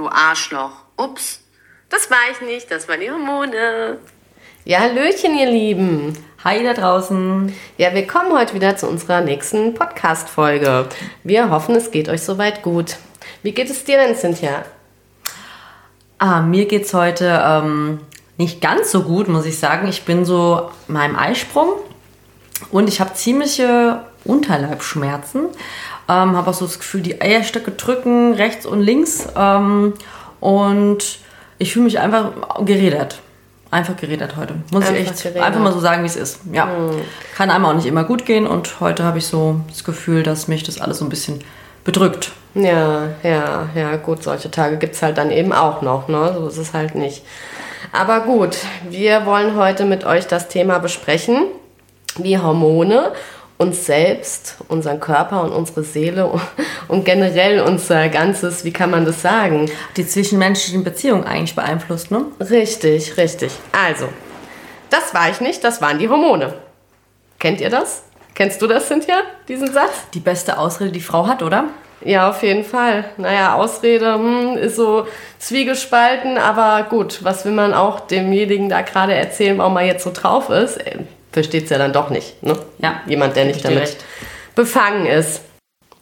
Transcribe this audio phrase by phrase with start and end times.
[0.00, 0.72] du Arschloch.
[0.96, 1.40] Ups,
[1.90, 3.98] das war ich nicht, das war die Hormone.
[4.64, 6.16] Ja, Hallöchen, ihr Lieben.
[6.42, 7.54] Hi da draußen.
[7.76, 10.88] Ja, wir kommen heute wieder zu unserer nächsten Podcast-Folge.
[11.22, 12.96] Wir hoffen, es geht euch soweit gut.
[13.42, 14.64] Wie geht es dir denn, Cynthia?
[16.16, 18.00] Ah, mir geht's heute ähm,
[18.38, 19.86] nicht ganz so gut, muss ich sagen.
[19.86, 21.74] Ich bin so in meinem Eisprung
[22.70, 25.48] und ich habe ziemliche Unterleibschmerzen.
[26.10, 29.28] Ähm, habe auch so das Gefühl, die Eierstöcke drücken rechts und links.
[29.36, 29.94] Ähm,
[30.40, 31.18] und
[31.58, 32.32] ich fühle mich einfach
[32.64, 33.20] geredet.
[33.70, 34.54] Einfach geredet heute.
[34.72, 35.42] Muss Einfach ich echt geredet.
[35.42, 36.40] einfach mal so sagen, wie es ist.
[36.52, 36.68] Ja.
[37.36, 40.48] Kann einem auch nicht immer gut gehen und heute habe ich so das Gefühl, dass
[40.48, 41.40] mich das alles so ein bisschen
[41.84, 42.32] bedrückt.
[42.54, 46.34] Ja, ja, ja, gut, solche Tage gibt es halt dann eben auch noch, ne?
[46.36, 47.22] So ist es halt nicht.
[47.92, 48.56] Aber gut,
[48.88, 51.44] wir wollen heute mit euch das Thema besprechen,
[52.16, 53.12] wie Hormone
[53.60, 56.30] uns selbst, unseren Körper und unsere Seele
[56.88, 59.70] und generell unser ganzes, wie kann man das sagen?
[59.98, 62.24] Die zwischenmenschlichen Beziehungen eigentlich beeinflusst, ne?
[62.40, 63.52] Richtig, richtig.
[63.72, 64.08] Also,
[64.88, 66.54] das war ich nicht, das waren die Hormone.
[67.38, 68.04] Kennt ihr das?
[68.34, 70.08] Kennst du das, Cynthia, diesen Satz?
[70.14, 71.64] Die beste Ausrede, die Frau hat, oder?
[72.02, 73.04] Ja, auf jeden Fall.
[73.18, 75.06] Naja, Ausrede hm, ist so
[75.38, 80.12] zwiegespalten, aber gut, was will man auch demjenigen da gerade erzählen, warum er jetzt so
[80.14, 80.78] drauf ist?
[81.32, 82.42] Versteht es ja dann doch nicht.
[82.42, 82.58] Ne?
[82.78, 84.04] Ja, Jemand, der nicht damit recht.
[84.54, 85.42] befangen ist.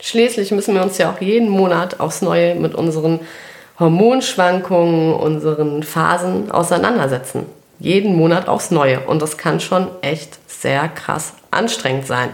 [0.01, 3.21] Schließlich müssen wir uns ja auch jeden Monat aufs Neue mit unseren
[3.79, 7.47] Hormonschwankungen, unseren Phasen auseinandersetzen.
[7.79, 9.01] Jeden Monat aufs Neue.
[9.01, 12.31] Und das kann schon echt sehr krass anstrengend sein.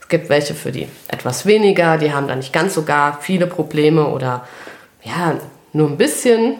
[0.00, 3.46] Es gibt welche für die etwas weniger, die haben da nicht ganz so gar viele
[3.48, 4.46] Probleme oder
[5.02, 5.36] ja,
[5.72, 6.58] nur ein bisschen.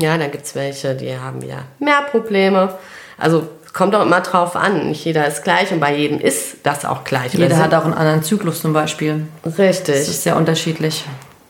[0.00, 2.76] Ja, dann gibt es welche, die haben wieder mehr Probleme.
[3.16, 4.88] Also kommt auch immer drauf an.
[4.88, 7.34] Nicht jeder ist gleich und bei jedem ist das auch gleich.
[7.34, 9.26] Jeder Oder hat auch einen anderen Zyklus zum Beispiel.
[9.42, 9.96] Das Richtig.
[9.96, 11.04] ist sehr unterschiedlich.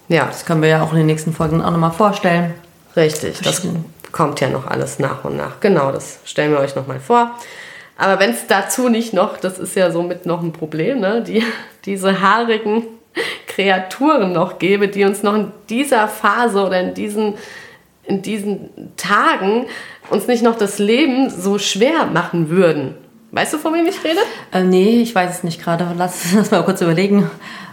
[0.08, 2.54] Ja, Das können wir ja auch in den nächsten Folgen auch nochmal vorstellen.
[2.96, 3.40] richtig.
[3.42, 3.62] Das
[4.12, 5.60] kommt ja noch alles nach und nach.
[5.60, 7.30] Genau, das stellen wir euch nochmal vor.
[7.96, 11.22] Aber wenn es dazu nicht noch, das ist ja somit noch ein Problem, ne?
[11.22, 11.44] die,
[11.84, 12.84] diese haarigen
[13.46, 17.34] Kreaturen noch gäbe, die uns noch in dieser Phase oder in diesen,
[18.04, 19.66] in diesen Tagen
[20.10, 22.94] uns nicht noch das Leben so schwer machen würden.
[23.34, 24.20] Weißt du, von wem ich rede?
[24.52, 25.88] Äh, nee, ich weiß es nicht gerade.
[25.96, 27.28] Lass, lass mal kurz überlegen.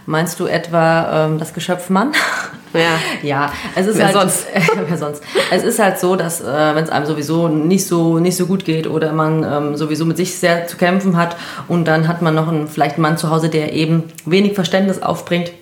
[0.06, 2.12] Meinst du etwa ähm, das Geschöpf Mann?
[2.12, 2.18] Ja.
[3.22, 4.46] Ja, es ist Wer halt sonst?
[4.88, 5.22] wer sonst.
[5.52, 8.64] Es ist halt so, dass äh, wenn es einem sowieso nicht so nicht so gut
[8.64, 11.36] geht oder man ähm, sowieso mit sich sehr zu kämpfen hat
[11.68, 15.02] und dann hat man noch einen, vielleicht einen Mann zu Hause, der eben wenig Verständnis
[15.02, 15.52] aufbringt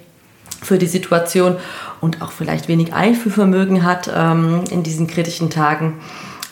[0.63, 1.57] für die Situation
[2.01, 6.01] und auch vielleicht wenig Einfühlvermögen hat ähm, in diesen kritischen Tagen,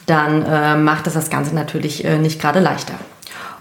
[0.08, 2.94] dann äh, macht das das Ganze natürlich äh, nicht gerade leichter.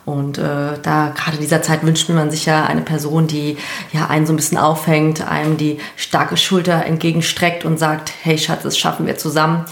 [0.05, 3.57] Und äh, da gerade in dieser Zeit wünscht man sich ja eine Person, die
[3.91, 8.63] ja einen so ein bisschen aufhängt, einem die starke Schulter entgegenstreckt und sagt, hey Schatz,
[8.63, 9.65] das schaffen wir zusammen.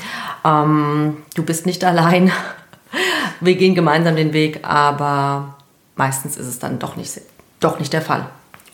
[0.43, 2.31] Ähm, du bist nicht allein.
[3.41, 5.55] Wir gehen gemeinsam den Weg, aber
[5.97, 7.19] meistens ist es dann doch nicht,
[7.59, 8.27] doch nicht der Fall.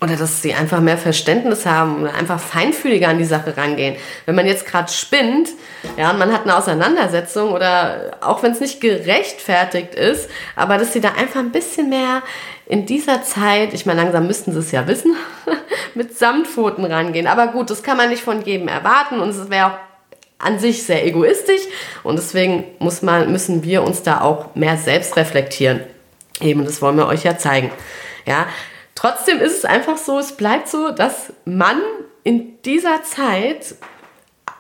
[0.04, 3.96] Oder dass sie einfach mehr Verständnis haben oder einfach feinfühliger an die Sache rangehen.
[4.26, 5.50] Wenn man jetzt gerade spinnt,
[5.96, 10.94] ja, und man hat eine Auseinandersetzung oder auch wenn es nicht gerechtfertigt ist, aber dass
[10.94, 12.24] sie da einfach ein bisschen mehr
[12.66, 15.16] in dieser Zeit, ich meine, langsam müssten sie es ja wissen,
[15.94, 17.28] mit Samtpfoten rangehen.
[17.28, 19.78] Aber gut, das kann man nicht von jedem erwarten und es wäre auch
[20.40, 21.62] an sich sehr egoistisch
[22.02, 25.82] und deswegen muss man, müssen wir uns da auch mehr selbst reflektieren.
[26.40, 27.70] Eben, das wollen wir euch ja zeigen.
[28.26, 28.48] Ja,
[29.02, 31.82] trotzdem ist es einfach so, es bleibt so, dass man
[32.24, 33.74] in dieser Zeit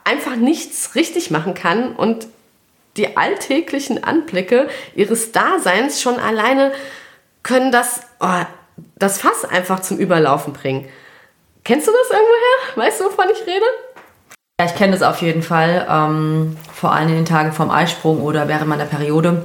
[0.03, 2.25] einfach nichts richtig machen kann und
[2.97, 6.71] die alltäglichen Anblicke ihres Daseins schon alleine
[7.43, 8.41] können das, oh,
[8.97, 10.89] das Fass einfach zum Überlaufen bringen.
[11.63, 12.87] Kennst du das irgendwoher?
[12.87, 13.65] Weißt du, wovon ich rede?
[14.59, 18.23] Ja, ich kenne das auf jeden Fall, ähm, vor allem in den Tagen vom Eisprung
[18.23, 19.43] oder während meiner Periode,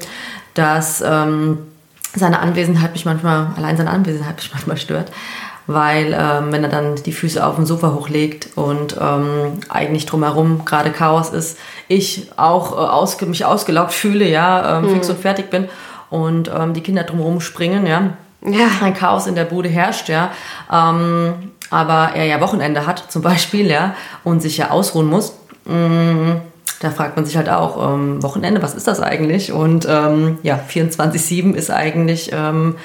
[0.55, 1.76] dass ähm,
[2.19, 5.13] seine Anwesenheit mich manchmal, allein seine Anwesenheit mich manchmal stört,
[5.67, 10.65] weil ähm, wenn er dann die Füße auf dem Sofa hochlegt und ähm, eigentlich drumherum
[10.65, 11.59] gerade Chaos ist,
[11.89, 15.69] ich auch äh, ausge mich ausgelaugt fühle, ja, ähm, fix und fertig bin
[16.11, 18.11] und ähm, die Kinder drumherum springen, ja,
[18.43, 18.69] Ja.
[18.83, 20.31] ein Chaos in der Bude herrscht, ja.
[20.73, 25.33] Ähm, aber er ja Wochenende hat, zum Beispiel, ja, und sich ja ausruhen muss.
[25.65, 26.35] Mm,
[26.81, 29.53] Da fragt man sich halt auch, ähm, Wochenende, was ist das eigentlich?
[29.53, 32.77] Und ähm, ja, 24-7 ist eigentlich ähm,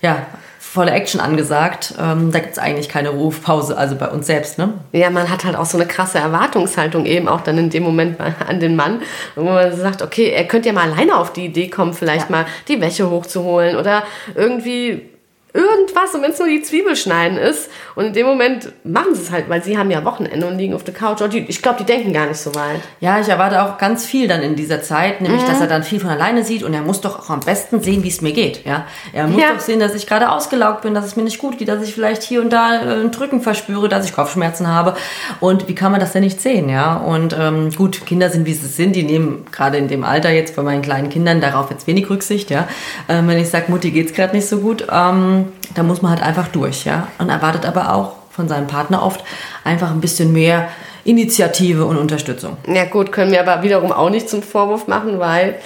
[0.00, 0.18] ja,
[0.60, 1.94] volle Action angesagt.
[1.98, 4.74] Ähm, da gibt es eigentlich keine Rufpause, also bei uns selbst, ne?
[4.92, 8.18] Ja, man hat halt auch so eine krasse Erwartungshaltung eben auch dann in dem Moment
[8.20, 9.00] an den Mann,
[9.34, 12.36] wo man sagt, okay, er könnte ja mal alleine auf die Idee kommen, vielleicht Ja.
[12.36, 14.02] mal die Wäsche hochzuholen oder
[14.34, 15.08] irgendwie
[15.56, 17.68] irgendwas und wenn es nur die Zwiebel schneiden ist.
[17.94, 20.74] Und in dem Moment machen sie es halt, weil sie haben ja Wochenende und liegen
[20.74, 21.20] auf der Couch.
[21.22, 22.80] Und die, ich glaube, die denken gar nicht so weit.
[23.00, 25.46] Ja, ich erwarte auch ganz viel dann in dieser Zeit, nämlich Mhm.
[25.46, 28.02] dass er dann viel von alleine sieht und er muss doch auch am besten sehen,
[28.02, 28.64] wie es mir geht.
[28.66, 29.52] Ja, er muss Ja.
[29.54, 31.94] doch sehen, dass ich gerade ausgelaugt bin, dass es mir nicht gut geht, dass ich
[31.94, 34.94] vielleicht hier und da äh, ein Drücken verspüre, dass ich Kopfschmerzen habe.
[35.40, 36.68] Und wie kann man das denn nicht sehen?
[36.68, 40.30] Ja, und ähm, gut, Kinder sind wie sie sind, die nehmen gerade in dem Alter
[40.30, 42.50] jetzt bei meinen kleinen Kindern darauf jetzt wenig Rücksicht.
[42.50, 42.68] Ja,
[43.08, 46.22] ähm, wenn ich sage, Mutti geht's gerade nicht so gut, ähm, da muss man halt
[46.22, 46.84] einfach durch.
[46.84, 49.24] Ja, und erwartet aber auch von seinem Partner oft
[49.64, 50.68] einfach ein bisschen mehr
[51.04, 52.56] Initiative und Unterstützung.
[52.66, 55.58] Ja gut, können wir aber wiederum auch nicht zum Vorwurf machen, weil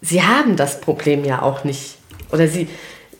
[0.00, 1.96] sie haben das Problem ja auch nicht.
[2.30, 2.68] Oder sie,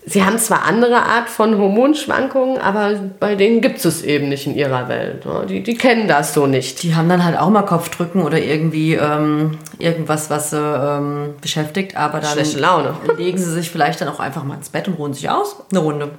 [0.07, 4.55] sie haben zwar andere Art von Hormonschwankungen, aber bei denen gibt es eben nicht in
[4.55, 5.25] ihrer Welt.
[5.25, 6.83] Ja, Die, die kennen das so nicht.
[6.83, 11.97] Die haben dann halt auch mal Kopfdrücken oder irgendwie ähm, irgendwas, was sie ähm, beschäftigt,
[11.97, 12.95] aber dann Schlechte Laune.
[13.17, 15.81] legen sie sich vielleicht dann auch einfach mal ins Bett und ruhen sich aus, eine
[15.81, 16.11] Runde.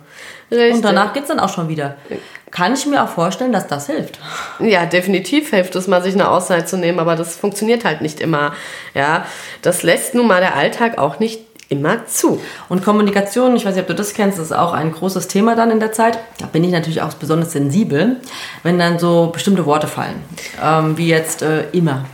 [0.51, 0.75] Richtig.
[0.75, 1.95] Und danach geht's dann auch schon wieder.
[2.51, 4.19] Kann ich mir auch vorstellen, dass das hilft.
[4.59, 8.19] Ja, definitiv hilft es mal, sich eine Auszeit zu nehmen, aber das funktioniert halt nicht
[8.21, 8.53] immer.
[8.93, 9.25] Ja,
[9.61, 12.41] das lässt nun mal der Alltag auch nicht immer zu.
[12.69, 15.71] Und Kommunikation, ich weiß nicht, ob du das kennst, ist auch ein großes Thema dann
[15.71, 16.19] in der Zeit.
[16.39, 18.17] Da bin ich natürlich auch besonders sensibel,
[18.63, 20.23] wenn dann so bestimmte Worte fallen.
[20.63, 22.05] Ähm, wie jetzt äh, immer.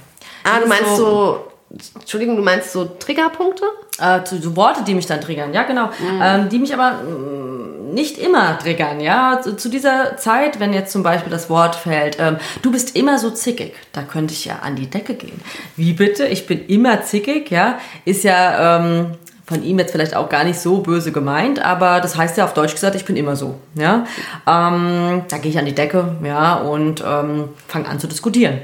[0.43, 1.47] Ah, du meinst so,
[1.95, 3.65] Entschuldigung, du meinst so Triggerpunkte?
[4.01, 5.89] äh, so Worte, die mich dann triggern, ja genau,
[6.21, 9.41] ähm, die mich aber mm, nicht immer triggern, ja.
[9.41, 13.19] Zu, zu dieser Zeit, wenn jetzt zum Beispiel das Wort fällt, ähm, du bist immer
[13.19, 15.39] so zickig, da könnte ich ja an die Decke gehen.
[15.75, 16.25] Wie bitte?
[16.25, 19.17] Ich bin immer zickig, ja, ist ja ähm,
[19.51, 22.53] von ihm jetzt vielleicht auch gar nicht so böse gemeint, aber das heißt ja auf
[22.53, 24.05] Deutsch gesagt, ich bin immer so, ja.
[24.47, 28.61] Ähm, da gehe ich an die Decke, ja, und ähm, fange an zu diskutieren.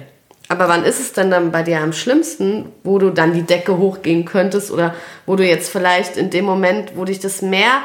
[0.48, 3.78] Aber wann ist es denn dann bei dir am schlimmsten, wo du dann die Decke
[3.78, 4.94] hochgehen könntest oder
[5.26, 7.82] wo du jetzt vielleicht in dem Moment, wo dich das mehr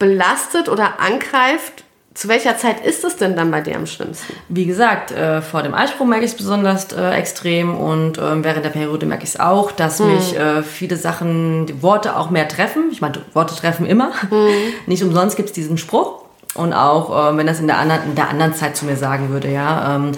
[0.00, 1.83] belastet oder angreift,
[2.14, 4.34] zu welcher Zeit ist es denn dann bei dir am schlimmsten?
[4.48, 8.64] Wie gesagt, äh, vor dem Eisprung merke ich es besonders äh, extrem und ähm, während
[8.64, 12.46] der Periode merke ich es auch, dass mich äh, viele Sachen, die Worte auch mehr
[12.46, 12.84] treffen.
[12.92, 14.12] Ich meine, Worte treffen immer.
[14.86, 16.20] Nicht umsonst gibt es diesen Spruch.
[16.54, 19.30] Und auch äh, wenn das in der, anderen, in der anderen Zeit zu mir sagen
[19.30, 20.12] würde, ja, ähm,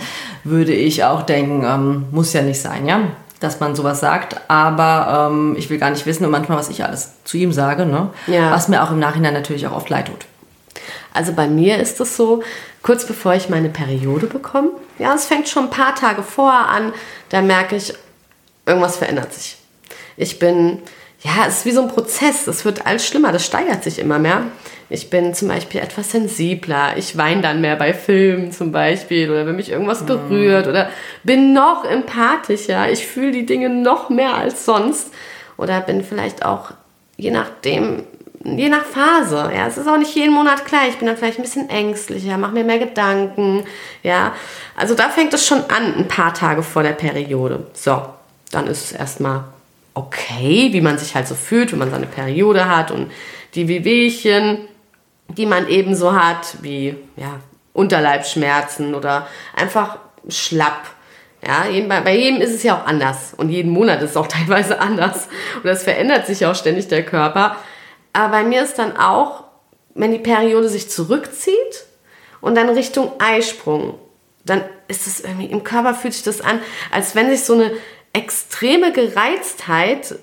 [0.45, 3.01] würde ich auch denken, ähm, muss ja nicht sein, ja,
[3.41, 4.39] dass man sowas sagt.
[4.49, 7.87] Aber ähm, ich will gar nicht wissen und manchmal, was ich alles zu ihm sage,
[7.87, 8.11] ne?
[8.27, 8.51] Ja.
[8.51, 10.27] Was mir auch im Nachhinein natürlich auch oft leid tut.
[11.17, 12.43] Also bei mir ist es so,
[12.83, 16.93] kurz bevor ich meine Periode bekomme, ja, es fängt schon ein paar Tage vorher an,
[17.31, 17.95] da merke ich,
[18.67, 19.57] irgendwas verändert sich.
[20.17, 20.83] Ich bin,
[21.23, 24.19] ja, es ist wie so ein Prozess, es wird alles schlimmer, das steigert sich immer
[24.19, 24.43] mehr.
[24.89, 29.45] Ich bin zum Beispiel etwas sensibler, ich weine dann mehr bei Filmen zum Beispiel oder
[29.47, 30.91] wenn mich irgendwas berührt oder
[31.25, 35.13] bin noch empathischer, ich fühle die Dinge noch mehr als sonst
[35.57, 36.71] oder bin vielleicht auch,
[37.17, 38.05] je nachdem,
[38.57, 39.51] je nach Phase.
[39.55, 40.91] Ja, es ist auch nicht jeden Monat gleich.
[40.91, 43.65] Ich bin dann vielleicht ein bisschen ängstlicher, mache mir mehr Gedanken.
[44.03, 44.35] Ja,
[44.77, 47.67] also da fängt es schon an, ein paar Tage vor der Periode.
[47.73, 48.03] So,
[48.51, 49.45] dann ist es erstmal
[49.95, 53.11] okay, wie man sich halt so fühlt, wenn man seine Periode hat und
[53.55, 54.59] die Wehwehchen,
[55.29, 57.41] die man ebenso hat, wie ja,
[57.73, 60.83] Unterleibsschmerzen oder einfach schlapp.
[61.47, 61.65] Ja,
[62.03, 65.29] bei, jedem ist es ja auch anders und jeden Monat ist es auch teilweise anders
[65.63, 67.57] und es verändert sich auch ständig der Körper.
[68.17, 69.45] Aber bei mir ist dann auch,
[69.95, 71.85] wenn die Periode sich zurückzieht
[72.41, 73.99] und dann Richtung Eisprung,
[74.43, 77.73] dann ist es irgendwie, im Körper fühlt sich das an, als wenn sich so eine
[78.15, 80.19] extreme Gereiztheit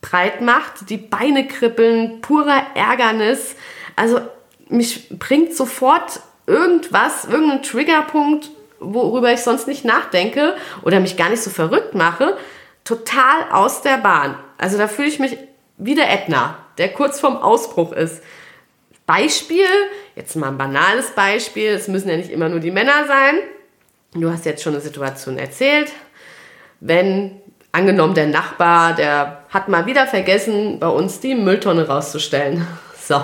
[0.00, 3.56] breit macht, die Beine kribbeln, purer Ärgernis.
[3.96, 4.20] Also
[4.68, 11.42] mich bringt sofort irgendwas, irgendein Triggerpunkt, worüber ich sonst nicht nachdenke oder mich gar nicht
[11.42, 12.36] so verrückt mache,
[12.84, 14.38] total aus der Bahn.
[14.58, 15.36] Also da fühle ich mich
[15.78, 18.22] wie der Ätna, der kurz vorm Ausbruch ist.
[19.06, 19.66] Beispiel,
[20.16, 23.36] jetzt mal ein banales Beispiel, es müssen ja nicht immer nur die Männer sein.
[24.14, 25.92] Du hast jetzt schon eine Situation erzählt.
[26.80, 27.40] Wenn,
[27.72, 32.66] angenommen, der Nachbar, der hat mal wieder vergessen, bei uns die Mülltonne rauszustellen.
[33.06, 33.22] So,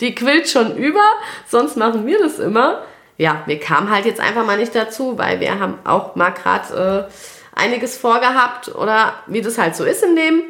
[0.00, 1.04] die quillt schon über,
[1.46, 2.82] sonst machen wir das immer.
[3.16, 7.08] Ja, wir kamen halt jetzt einfach mal nicht dazu, weil wir haben auch mal gerade
[7.08, 10.42] äh, einiges vorgehabt oder wie das halt so ist im Leben.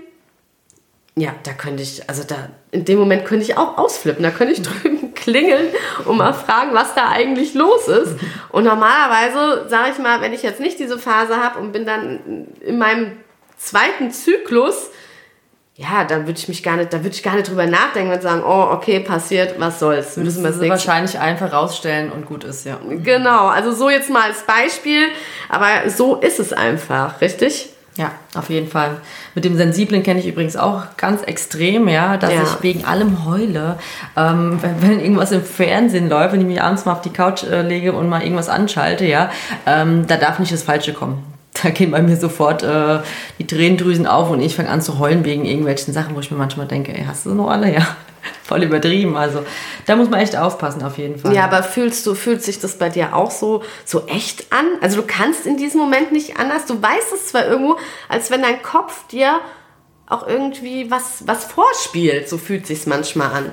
[1.21, 4.23] Ja, da könnte ich, also da, in dem Moment könnte ich auch ausflippen.
[4.23, 5.67] Da könnte ich drüben klingeln
[6.07, 8.15] und mal fragen, was da eigentlich los ist.
[8.49, 12.47] Und normalerweise, sage ich mal, wenn ich jetzt nicht diese Phase habe und bin dann
[12.61, 13.12] in meinem
[13.59, 14.91] zweiten Zyklus,
[15.75, 18.23] ja, dann würde ich mich gar nicht, da würde ich gar nicht drüber nachdenken und
[18.23, 22.45] sagen, oh, okay, passiert, was soll's, müssen wir Das es wahrscheinlich einfach rausstellen und gut
[22.45, 22.79] ist, ja.
[22.89, 25.09] Genau, also so jetzt mal als Beispiel,
[25.50, 27.70] aber so ist es einfach, richtig?
[27.97, 28.99] Ja, auf jeden Fall.
[29.35, 32.42] Mit dem Sensiblen kenne ich übrigens auch ganz extrem, ja, dass Ja.
[32.42, 33.78] ich wegen allem heule.
[34.16, 37.42] Ähm, wenn, wenn irgendwas im Fernsehen läuft, wenn ich mich abends mal auf die Couch
[37.44, 39.30] äh, lege und mal irgendwas anschalte, ja,
[39.66, 41.25] ähm, da darf nicht das Falsche kommen.
[41.62, 43.00] Da gehen bei mir sofort äh,
[43.38, 46.38] die Tränendrüsen auf und ich fange an zu heulen wegen irgendwelchen Sachen, wo ich mir
[46.38, 47.70] manchmal denke, ey, hast du noch alle?
[47.75, 47.87] Ja,
[48.45, 49.17] voll übertrieben.
[49.17, 49.45] Also
[49.87, 51.35] da muss man echt aufpassen, auf jeden Fall.
[51.35, 54.67] Ja, aber fühlst du, fühlt sich das bei dir auch so, so echt an?
[54.81, 56.67] Also du kannst in diesem Moment nicht anders.
[56.67, 57.77] Du weißt es zwar irgendwo,
[58.09, 59.41] als wenn dein Kopf dir
[60.09, 62.29] auch irgendwie was, was vorspielt.
[62.29, 63.53] So fühlt sich's manchmal an.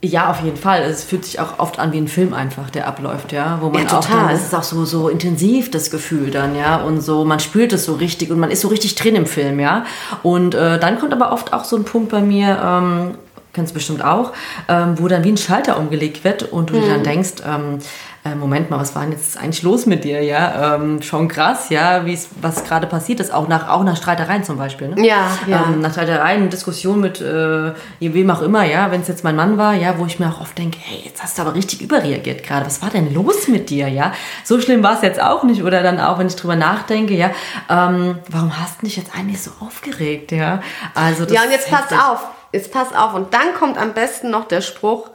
[0.00, 0.82] Ja, auf jeden Fall.
[0.82, 3.58] Es fühlt sich auch oft an wie ein Film einfach, der abläuft, ja.
[3.60, 4.26] Wo man Ja, auch total.
[4.28, 6.76] dann, es ist auch so, so intensiv, das Gefühl dann, ja.
[6.76, 9.58] Und so, man spürt es so richtig und man ist so richtig drin im Film,
[9.58, 9.84] ja.
[10.22, 13.14] Und äh, dann kommt aber oft auch so ein Punkt bei mir, ähm,
[13.52, 14.32] kennst du bestimmt auch,
[14.68, 16.90] ähm, wo dann wie ein Schalter umgelegt wird und du dir Mhm.
[16.90, 17.78] dann denkst, ähm,
[18.24, 20.74] äh, Moment mal, was war denn jetzt eigentlich los mit dir, ja?
[20.74, 24.58] Ähm, schon krass, ja, wie's, was gerade passiert ist, auch nach, auch nach Streitereien zum
[24.58, 25.06] Beispiel, ne?
[25.06, 25.66] Ja, ja.
[25.68, 29.56] Ähm, nach Streitereien, Diskussionen mit äh, wem auch immer, ja, wenn es jetzt mein Mann
[29.56, 32.42] war, ja, wo ich mir auch oft denke, hey, jetzt hast du aber richtig überreagiert
[32.42, 32.66] gerade.
[32.66, 34.12] Was war denn los mit dir, ja?
[34.44, 35.62] So schlimm war es jetzt auch nicht.
[35.62, 37.30] Oder dann auch, wenn ich drüber nachdenke, ja,
[37.70, 40.60] ähm, warum hast du dich jetzt eigentlich so aufgeregt, ja?
[40.94, 41.98] Also das Ja, und jetzt ist pass heftig.
[41.98, 42.20] auf.
[42.52, 43.14] Jetzt pass auf.
[43.14, 45.10] Und dann kommt am besten noch der Spruch,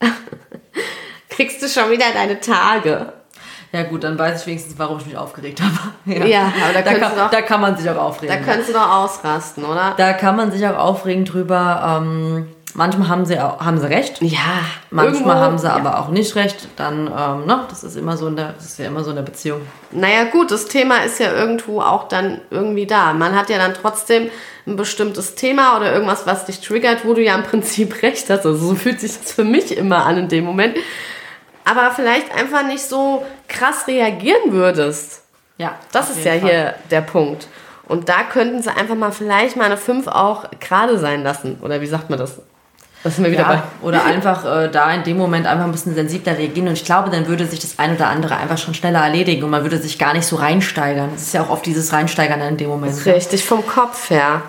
[1.28, 3.12] kriegst du schon wieder deine Tage.
[3.72, 5.72] Ja gut, dann weiß ich wenigstens, warum ich mich aufgeregt habe.
[6.28, 8.44] Ja, aber da da, kann, doch- da kann man sich auch Da aufregen.
[8.44, 9.94] könntest du doch ausrasten, oder?
[9.96, 12.00] da kann man sich auch aufregen drüber.
[12.02, 14.20] Ähm, manchmal haben sie, auch, haben sie recht.
[14.20, 14.38] Ja,
[14.90, 15.74] Manchmal irgendwo- haben sie ja.
[15.74, 16.68] aber auch nicht recht.
[16.76, 19.16] Dann, ähm, ne, das ist immer so in der, das ist ja immer so in
[19.16, 19.60] der Beziehung.
[19.90, 23.12] Naja gut, das Thema ist ja irgendwo auch dann irgendwie da.
[23.12, 24.28] Man hat ja dann trotzdem
[24.66, 28.46] ein bestimmtes Thema oder irgendwas, was dich triggert, wo du ja im Prinzip recht hast.
[28.46, 30.76] Also so fühlt sich das für mich immer an in dem Moment.
[31.64, 35.22] Aber vielleicht einfach nicht so krass reagieren würdest.
[35.56, 36.40] Ja, Das ist ja Fall.
[36.40, 37.46] hier der Punkt.
[37.86, 41.58] Und da könnten sie einfach mal vielleicht mal eine 5 auch gerade sein lassen.
[41.62, 42.40] Oder wie sagt man das?
[43.04, 43.86] Das sind wir wieder Ja, bei.
[43.86, 46.68] oder einfach äh, da in dem Moment einfach ein bisschen sensibler reagieren.
[46.68, 49.50] Und ich glaube, dann würde sich das ein oder andere einfach schon schneller erledigen und
[49.50, 51.10] man würde sich gar nicht so reinsteigern.
[51.12, 53.04] Das ist ja auch oft dieses Reinsteigern in dem Moment.
[53.06, 54.42] Richtig, vom Kopf her.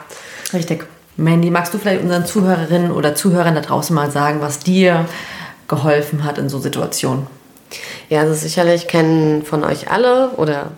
[0.53, 0.85] Richtig.
[1.17, 5.05] Mandy, magst du vielleicht unseren Zuhörerinnen oder Zuhörern da draußen mal sagen, was dir
[5.67, 7.27] geholfen hat in so Situationen?
[8.09, 10.71] Ja, also sicherlich kennen von euch alle oder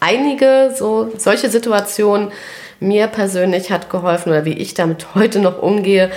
[0.00, 2.32] einige so solche Situationen.
[2.80, 6.10] Mir persönlich hat geholfen oder wie ich damit heute noch umgehe.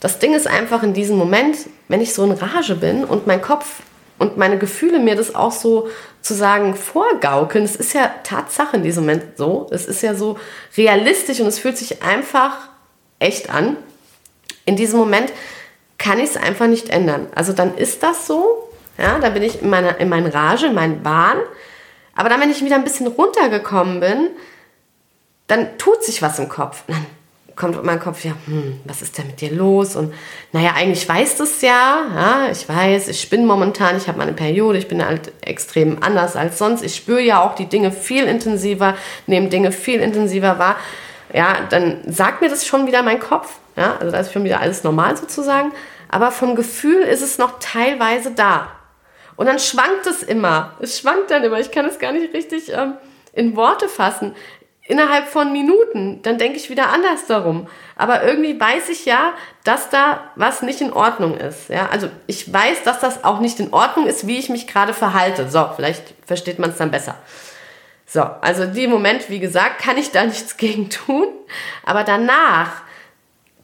[0.00, 1.56] Das Ding ist einfach in diesem Moment,
[1.88, 3.82] wenn ich so in Rage bin und mein Kopf
[4.18, 5.88] und meine Gefühle mir das auch so
[6.22, 10.38] zu sagen vorgaukeln, es ist ja Tatsache in diesem Moment so, es ist ja so
[10.76, 12.68] realistisch und es fühlt sich einfach
[13.18, 13.76] echt an.
[14.64, 15.32] In diesem Moment
[15.98, 17.28] kann ich es einfach nicht ändern.
[17.34, 20.74] Also dann ist das so, ja, da bin ich in meiner, in meinen Rage, in
[20.74, 21.38] meinen Bahn.
[22.14, 24.28] Aber dann, wenn ich wieder ein bisschen runtergekommen bin,
[25.46, 26.84] dann tut sich was im Kopf.
[26.86, 27.06] Dann
[27.60, 29.94] kommt in meinem Kopf, ja, hm, was ist denn mit dir los?
[29.94, 30.12] Und
[30.52, 34.78] naja, eigentlich weiß das ja, ja, ich weiß, ich bin momentan, ich habe meine Periode,
[34.78, 36.82] ich bin halt extrem anders als sonst.
[36.82, 40.76] Ich spüre ja auch die Dinge viel intensiver, nehme Dinge viel intensiver wahr.
[41.32, 43.52] Ja, dann sagt mir das schon wieder mein Kopf.
[43.76, 45.72] Ja, also da ist schon wieder alles normal sozusagen.
[46.08, 48.68] Aber vom Gefühl ist es noch teilweise da.
[49.36, 50.74] Und dann schwankt es immer.
[50.80, 51.60] Es schwankt dann immer.
[51.60, 52.94] Ich kann es gar nicht richtig ähm,
[53.32, 54.34] in Worte fassen.
[54.90, 57.68] Innerhalb von Minuten, dann denke ich wieder anders darum.
[57.94, 61.68] Aber irgendwie weiß ich ja, dass da was nicht in Ordnung ist.
[61.68, 61.88] Ja?
[61.92, 65.48] Also ich weiß, dass das auch nicht in Ordnung ist, wie ich mich gerade verhalte.
[65.48, 67.14] So, vielleicht versteht man es dann besser.
[68.04, 71.28] So, also in dem Moment, wie gesagt, kann ich da nichts gegen tun.
[71.84, 72.82] Aber danach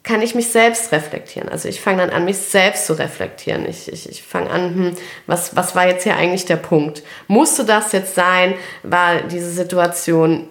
[0.07, 1.49] kann ich mich selbst reflektieren.
[1.49, 3.67] Also ich fange dann an, mich selbst zu reflektieren.
[3.67, 4.91] Ich, ich, ich fange an, hm,
[5.25, 7.03] was, was war jetzt hier eigentlich der Punkt?
[7.27, 8.53] Musste das jetzt sein?
[8.83, 10.47] War diese Situation,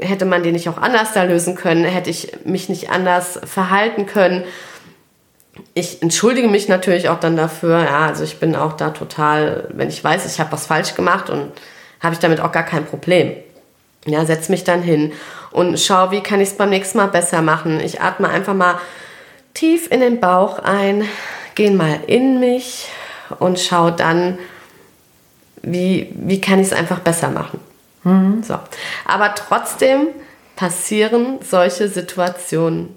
[0.00, 1.84] hätte man die nicht auch anders da lösen können?
[1.84, 4.42] Hätte ich mich nicht anders verhalten können?
[5.72, 7.84] Ich entschuldige mich natürlich auch dann dafür.
[7.84, 11.30] Ja, also ich bin auch da total, wenn ich weiß, ich habe was falsch gemacht
[11.30, 11.52] und
[12.00, 13.36] habe ich damit auch gar kein Problem.
[14.06, 15.12] Ja, setz mich dann hin
[15.50, 17.80] und schau, wie kann ich es beim nächsten Mal besser machen.
[17.80, 18.78] Ich atme einfach mal
[19.52, 21.08] tief in den Bauch ein,
[21.54, 22.88] gehe mal in mich
[23.38, 24.38] und schau dann,
[25.62, 27.60] wie, wie kann ich es einfach besser machen.
[28.44, 28.56] So.
[29.04, 30.08] Aber trotzdem
[30.54, 32.96] passieren solche Situationen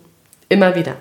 [0.49, 0.95] immer wieder.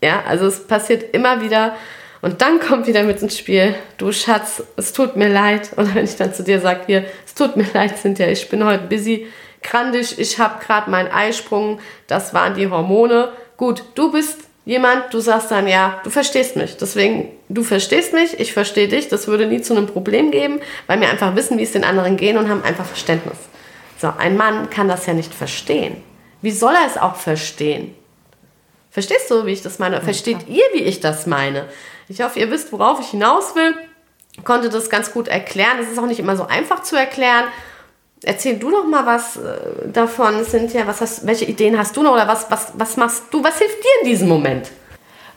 [0.00, 1.74] Ja, also es passiert immer wieder
[2.22, 5.70] und dann kommt wieder mit ins Spiel, du Schatz, es tut mir leid.
[5.76, 8.64] Und wenn ich dann zu dir sage, hier, es tut mir leid, Cynthia, ich bin
[8.64, 9.26] heute busy,
[9.62, 13.32] krantig, ich habe gerade meinen Eisprung, das waren die Hormone.
[13.56, 16.76] Gut, du bist jemand, du sagst dann, ja, du verstehst mich.
[16.76, 19.08] Deswegen, du verstehst mich, ich verstehe dich.
[19.08, 22.18] Das würde nie zu einem Problem geben, weil wir einfach wissen, wie es den anderen
[22.18, 23.38] gehen und haben einfach Verständnis
[23.98, 25.96] So, ein Mann kann das ja nicht verstehen.
[26.42, 27.94] Wie soll er es auch verstehen?
[28.90, 30.00] Verstehst du, wie ich das meine?
[30.02, 31.66] Versteht ihr, wie ich das meine?
[32.10, 33.72] Ich hoffe, ihr wisst, worauf ich hinaus will.
[34.42, 35.78] Konnte das ganz gut erklären.
[35.80, 37.44] Es ist auch nicht immer so einfach zu erklären.
[38.24, 40.88] Erzähl du doch mal was äh, davon, Cynthia.
[40.88, 43.44] Was hast, welche Ideen hast du noch oder was, was, was machst du?
[43.44, 44.72] Was hilft dir in diesem Moment?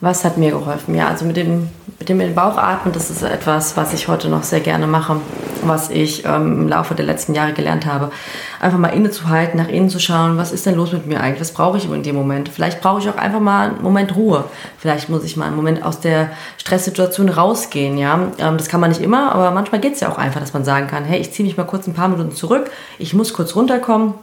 [0.04, 0.96] Was hat mir geholfen?
[0.96, 4.60] Ja, also mit dem, mit dem in das ist etwas, was ich heute noch sehr
[4.60, 5.16] gerne mache,
[5.64, 8.12] was ich ähm, im Laufe der letzten Jahre gelernt habe.
[8.60, 11.40] Einfach mal innezuhalten, nach innen zu schauen, was ist denn los mit mir eigentlich?
[11.40, 12.50] Was brauche ich in dem Moment?
[12.50, 14.44] Vielleicht brauche ich auch einfach mal einen Moment Ruhe.
[14.78, 17.98] Vielleicht muss ich mal einen Moment aus der Stresssituation rausgehen.
[17.98, 20.52] Ja, ähm, das kann man nicht immer, aber manchmal geht es ja auch einfach, dass
[20.52, 22.70] man sagen kann, hey, ich ziehe mich mal kurz ein paar Minuten zurück,
[23.00, 24.16] ich muss kurz runterkommen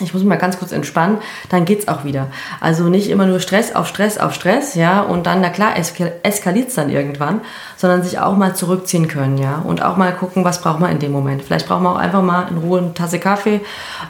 [0.00, 1.18] ich muss mal ganz kurz entspannen,
[1.50, 2.28] dann geht's auch wieder.
[2.60, 6.12] Also nicht immer nur Stress auf Stress auf Stress, ja, und dann, na klar, eskal
[6.22, 7.42] eskaliert's dann irgendwann,
[7.76, 10.98] sondern sich auch mal zurückziehen können, ja, und auch mal gucken, was braucht man in
[10.98, 11.42] dem Moment.
[11.42, 13.60] Vielleicht braucht man auch einfach mal in Ruhe eine Tasse Kaffee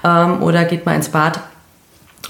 [0.04, 1.40] ähm, oder geht mal ins Bad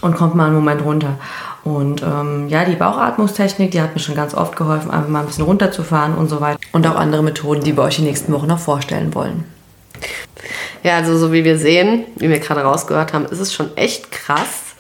[0.00, 1.18] und kommt mal einen Moment runter.
[1.64, 5.26] Und ähm, ja, die Bauchatmungstechnik, die hat mir schon ganz oft geholfen, einfach mal ein
[5.26, 6.59] bisschen runterzufahren und so weiter.
[6.73, 9.44] Und auch andere Methoden, die wir euch die nächsten Wochen noch vorstellen wollen.
[10.83, 14.11] Ja, also so wie wir sehen, wie wir gerade rausgehört haben, ist es schon echt
[14.11, 14.75] krass,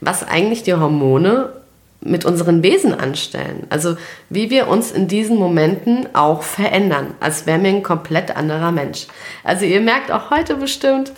[0.00, 1.52] was eigentlich die Hormone
[2.00, 3.66] mit unseren Wesen anstellen.
[3.70, 3.96] Also
[4.28, 9.06] wie wir uns in diesen Momenten auch verändern, als wären wir ein komplett anderer Mensch.
[9.42, 11.12] Also ihr merkt auch heute bestimmt,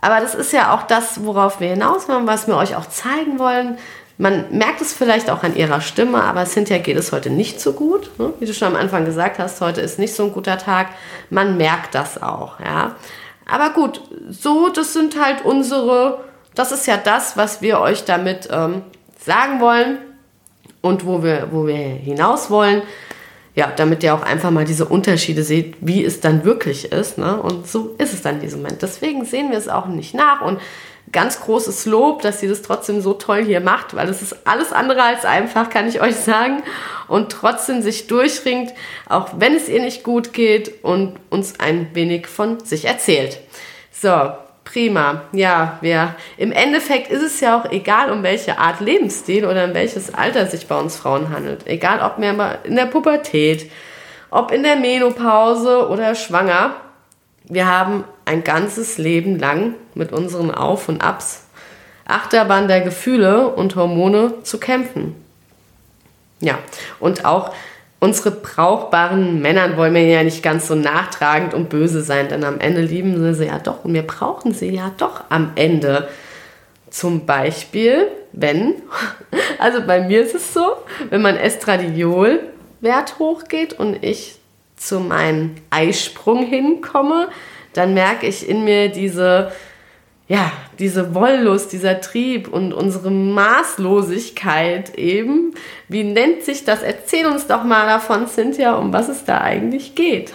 [0.00, 3.38] aber das ist ja auch das, worauf wir hinaus wollen, was wir euch auch zeigen
[3.38, 3.78] wollen.
[4.18, 7.72] Man merkt es vielleicht auch an ihrer Stimme, aber Cynthia geht es heute nicht so
[7.72, 8.10] gut.
[8.18, 8.32] Ne?
[8.40, 10.88] Wie du schon am Anfang gesagt hast, heute ist nicht so ein guter Tag.
[11.30, 12.96] Man merkt das auch, ja.
[13.46, 18.48] Aber gut, so, das sind halt unsere, das ist ja das, was wir euch damit
[18.50, 18.82] ähm,
[19.18, 19.98] sagen wollen
[20.80, 22.82] und wo wir, wo wir hinaus wollen.
[23.54, 27.18] Ja, damit ihr auch einfach mal diese Unterschiede seht, wie es dann wirklich ist.
[27.18, 27.36] Ne?
[27.40, 28.80] Und so ist es dann in diesem Moment.
[28.80, 30.40] Deswegen sehen wir es auch nicht nach.
[30.40, 30.58] Und
[31.12, 34.72] ganz großes Lob, dass sie das trotzdem so toll hier macht, weil es ist alles
[34.72, 36.62] andere als einfach, kann ich euch sagen.
[37.06, 38.72] Und trotzdem sich durchringt,
[39.08, 43.38] auch wenn es ihr nicht gut geht und uns ein wenig von sich erzählt.
[43.90, 44.32] So,
[44.64, 45.22] prima.
[45.32, 49.74] Ja, wir, im Endeffekt ist es ja auch egal, um welche Art Lebensstil oder in
[49.74, 51.66] welches Alter sich bei uns Frauen handelt.
[51.66, 53.70] Egal, ob wir in der Pubertät,
[54.30, 56.76] ob in der Menopause oder schwanger.
[57.52, 61.44] Wir haben ein ganzes Leben lang mit unseren Auf und Abs,
[62.06, 65.14] Achterbahn der Gefühle und Hormone zu kämpfen.
[66.40, 66.58] Ja,
[66.98, 67.52] und auch
[68.00, 72.58] unsere brauchbaren Männern wollen wir ja nicht ganz so nachtragend und böse sein, denn am
[72.58, 76.08] Ende lieben sie sie ja doch und wir brauchen sie ja doch am Ende.
[76.88, 78.76] Zum Beispiel, wenn,
[79.58, 80.72] also bei mir ist es so,
[81.10, 84.38] wenn mein Estradiol-Wert hochgeht und ich
[84.82, 87.28] zu meinem Eisprung hinkomme,
[87.72, 89.52] dann merke ich in mir diese
[90.28, 95.52] ja, diese Wollust, dieser Trieb und unsere Maßlosigkeit eben.
[95.88, 96.82] Wie nennt sich das?
[96.82, 100.32] Erzähl uns doch mal davon, Cynthia, um was es da eigentlich geht.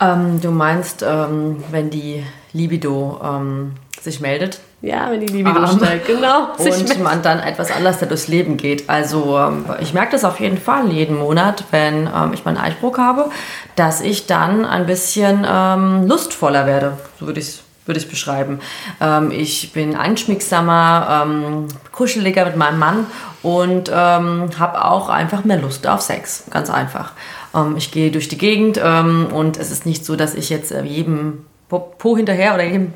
[0.00, 4.60] Ähm, du meinst, ähm, wenn die Libido ähm, sich meldet?
[4.82, 6.52] Ja, wenn die Libido um, steigt, genau.
[6.58, 8.88] Und man dann etwas anders durchs Leben geht.
[8.88, 12.96] Also ähm, ich merke das auf jeden Fall jeden Monat, wenn ähm, ich meinen Eisbruch
[12.96, 13.26] habe,
[13.76, 16.96] dass ich dann ein bisschen ähm, lustvoller werde.
[17.18, 18.60] So würde ich es würde ich beschreiben.
[19.00, 23.06] Ähm, ich bin anschmiegsamer, ähm, kuscheliger mit meinem Mann
[23.42, 26.44] und ähm, habe auch einfach mehr Lust auf Sex.
[26.50, 27.12] Ganz einfach.
[27.54, 30.82] Ähm, ich gehe durch die Gegend und es ist nicht so, dass ich jetzt äh,
[30.84, 32.94] jedem Po hinterher oder jedem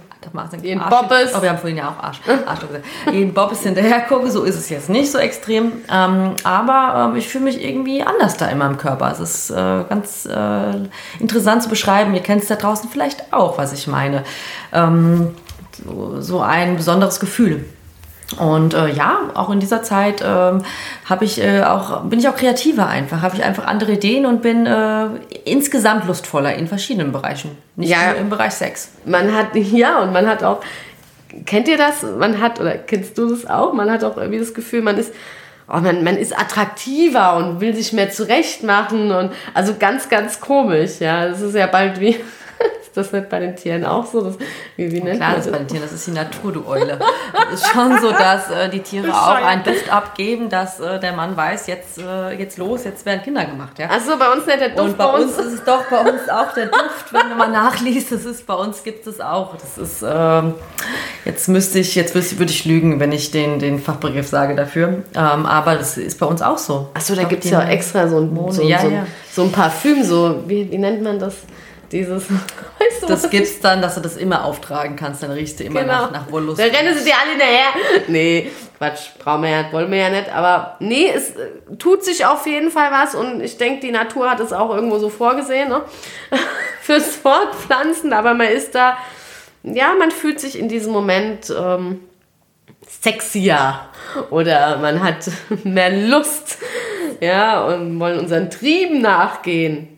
[0.62, 1.34] jeden Bobbes.
[1.36, 2.84] Oh, wir haben vorhin ja auch Arsch, Arsch gesagt.
[3.12, 5.72] jeden Bobbes hinterher gucke, so ist es jetzt nicht so extrem.
[5.90, 9.10] Ähm, aber ähm, ich fühle mich irgendwie anders da in meinem Körper.
[9.10, 10.88] Es ist äh, ganz äh,
[11.20, 12.14] interessant zu beschreiben.
[12.14, 14.24] Ihr kennt es da draußen vielleicht auch, was ich meine.
[14.72, 15.34] Ähm,
[15.84, 17.64] so, so ein besonderes Gefühl.
[18.38, 20.62] Und äh, ja, auch in dieser Zeit ähm,
[21.04, 24.42] habe ich äh, auch bin ich auch kreativer einfach, habe ich einfach andere Ideen und
[24.42, 25.06] bin äh,
[25.44, 28.90] insgesamt lustvoller in verschiedenen Bereichen, nicht ja, nur im Bereich Sex.
[29.04, 30.62] Man hat ja und man hat auch
[31.44, 32.02] kennt ihr das?
[32.02, 33.72] Man hat oder kennst du das auch?
[33.72, 35.12] Man hat auch irgendwie das Gefühl, man ist
[35.68, 41.00] oh, man, man ist attraktiver und will sich mehr zurechtmachen und also ganz ganz komisch,
[41.00, 41.28] ja.
[41.28, 42.16] Das ist ja bald wie
[42.96, 44.20] das nicht bei den Tieren auch so?
[44.22, 44.38] Das,
[44.76, 45.46] wie, wie nennt Klar, man das?
[45.46, 46.98] ist bei den Tieren, das ist die Natur, du Eule.
[47.52, 51.12] Es ist schon so, dass äh, die Tiere auch einen Duft abgeben, dass äh, der
[51.12, 53.78] Mann weiß, jetzt, äh, jetzt los, jetzt werden Kinder gemacht.
[53.78, 53.90] Ja?
[53.90, 54.80] Achso, bei uns nicht der Duft.
[54.80, 57.50] Und bei, bei uns, ist es doch bei uns auch der Duft, wenn du mal
[57.50, 59.54] nachliest, das ist bei uns gibt es auch.
[59.56, 60.54] Das ist, ähm,
[61.24, 65.02] jetzt müsste ich, jetzt würde ich lügen, wenn ich den, den Fachbegriff sage dafür.
[65.14, 66.90] Ähm, aber das ist bei uns auch so.
[66.94, 69.06] Achso, da gibt es ja extra so ein, so, ja, so, ja.
[69.30, 71.34] so ein Parfüm, so, wie, wie nennt man das?
[71.94, 72.28] Dieses,
[72.78, 75.82] weißt du, Das gibt's dann, dass du das immer auftragen kannst, dann riechst du immer
[75.82, 75.92] Genau.
[75.92, 76.58] nach, nach Wollust.
[76.58, 77.66] Da rennen sie dir alle hinterher.
[78.08, 80.28] Nee, Quatsch, brauchen wir ja, wollen wir ja nicht.
[80.34, 84.28] Aber nee, es äh, tut sich auf jeden Fall was und ich denke, die Natur
[84.28, 85.82] hat es auch irgendwo so vorgesehen, ne?
[86.82, 88.96] Fürs Fortpflanzen, aber man ist da,
[89.62, 92.00] ja, man fühlt sich in diesem Moment ähm,
[92.88, 93.78] sexier
[94.30, 95.30] oder man hat
[95.62, 96.58] mehr Lust,
[97.20, 99.93] ja, und wollen unseren Trieben nachgehen.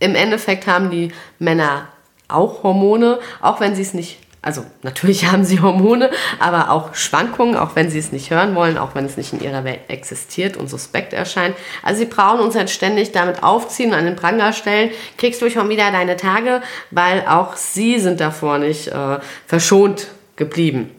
[0.00, 1.86] Im Endeffekt haben die Männer
[2.26, 6.10] auch Hormone, auch wenn sie es nicht, also natürlich haben sie Hormone,
[6.40, 9.40] aber auch Schwankungen, auch wenn sie es nicht hören wollen, auch wenn es nicht in
[9.40, 11.54] ihrer Welt existiert und suspekt erscheint.
[11.82, 15.68] Also sie brauchen uns halt ständig damit aufziehen an den Pranger stellen, kriegst du schon
[15.68, 20.90] wieder deine Tage, weil auch sie sind davor nicht äh, verschont geblieben.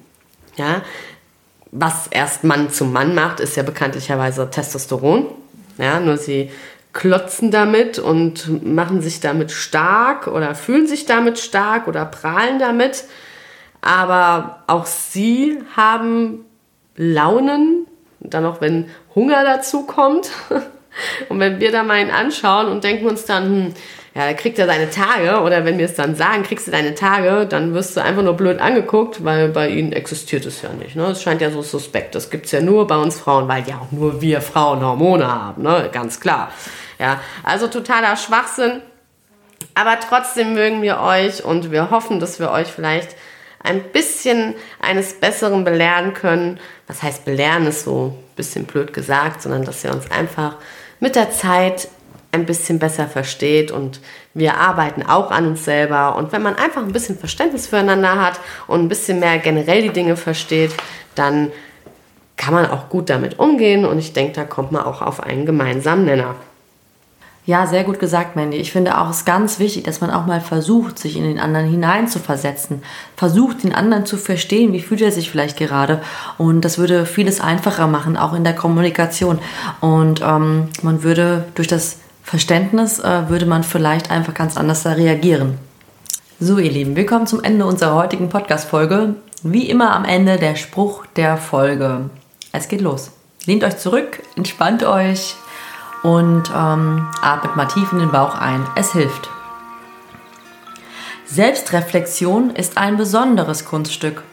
[0.57, 0.83] Ja,
[1.71, 5.27] was erst Mann zum Mann macht, ist ja bekanntlicherweise Testosteron.
[5.77, 6.51] Ja, nur sie
[6.93, 13.05] klotzen damit und machen sich damit stark oder fühlen sich damit stark oder prahlen damit.
[13.81, 16.45] Aber auch sie haben
[16.95, 17.87] Launen,
[18.19, 20.29] dann auch wenn Hunger dazu kommt.
[21.29, 23.73] Und wenn wir da mal ihn anschauen und denken uns dann, hm,
[24.13, 26.95] ja, er kriegt ja seine Tage, oder wenn wir es dann sagen, kriegst du deine
[26.95, 30.97] Tage, dann wirst du einfach nur blöd angeguckt, weil bei ihnen existiert es ja nicht.
[30.97, 31.05] Ne?
[31.05, 32.13] Es scheint ja so suspekt.
[32.15, 35.25] Das gibt es ja nur bei uns Frauen, weil ja auch nur wir Frauen Hormone
[35.27, 35.89] haben, ne?
[35.93, 36.51] ganz klar.
[36.99, 38.81] Ja, also totaler Schwachsinn.
[39.75, 43.15] Aber trotzdem mögen wir euch und wir hoffen, dass wir euch vielleicht
[43.63, 46.59] ein bisschen eines Besseren belehren können.
[46.87, 50.57] Was heißt belehren, ist so ein bisschen blöd gesagt, sondern dass ihr uns einfach
[50.99, 51.87] mit der Zeit
[52.31, 53.99] ein bisschen besser versteht und
[54.33, 56.15] wir arbeiten auch an uns selber.
[56.15, 59.89] Und wenn man einfach ein bisschen Verständnis füreinander hat und ein bisschen mehr generell die
[59.89, 60.71] Dinge versteht,
[61.15, 61.51] dann
[62.37, 65.45] kann man auch gut damit umgehen und ich denke, da kommt man auch auf einen
[65.45, 66.35] gemeinsamen Nenner.
[67.45, 68.57] Ja, sehr gut gesagt, Mandy.
[68.57, 71.39] Ich finde auch, es ist ganz wichtig, dass man auch mal versucht, sich in den
[71.39, 72.83] anderen hineinzuversetzen.
[73.15, 76.01] Versucht, den anderen zu verstehen, wie fühlt er sich vielleicht gerade.
[76.37, 79.39] Und das würde vieles einfacher machen, auch in der Kommunikation.
[79.79, 81.97] Und ähm, man würde durch das
[82.31, 85.57] Verständnis, äh, würde man vielleicht einfach ganz anders da reagieren.
[86.39, 89.15] So, ihr Lieben, wir kommen zum Ende unserer heutigen Podcast-Folge.
[89.43, 92.09] Wie immer am Ende der Spruch der Folge.
[92.53, 93.11] Es geht los.
[93.45, 95.35] Lehnt euch zurück, entspannt euch
[96.03, 98.65] und ähm, atmet mal tief in den Bauch ein.
[98.77, 99.29] Es hilft.
[101.25, 104.23] Selbstreflexion ist ein besonderes Kunststück.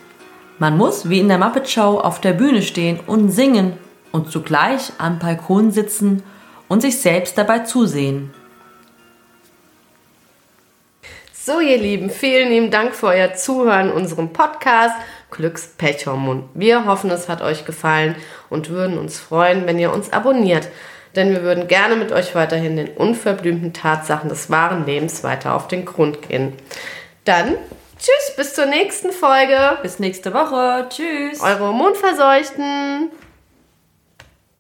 [0.61, 3.73] Man muss wie in der Muppet Show auf der Bühne stehen und singen
[4.13, 6.23] und zugleich am Balkon sitzen
[6.69, 8.33] und sich selbst dabei zusehen.
[11.33, 14.95] So, ihr Lieben, vielen lieben Dank für euer Zuhören unserem Podcast
[15.31, 16.49] Glückspechhormon.
[16.53, 18.17] Wir hoffen, es hat euch gefallen
[18.51, 20.69] und würden uns freuen, wenn ihr uns abonniert.
[21.17, 25.69] Denn wir würden gerne mit euch weiterhin den unverblümten Tatsachen des wahren Lebens weiter auf
[25.69, 26.53] den Grund gehen.
[27.25, 27.57] Dann
[27.99, 29.79] tschüss, bis zur nächsten Folge.
[29.83, 30.87] Bis nächste Woche.
[30.91, 31.41] Tschüss.
[31.41, 33.11] Eure Hormonverseuchten.